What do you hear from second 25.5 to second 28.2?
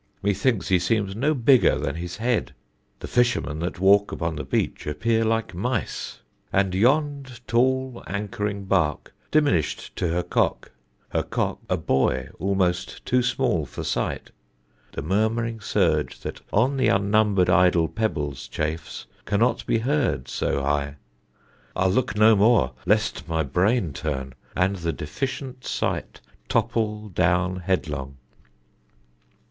sight Topple down headlong.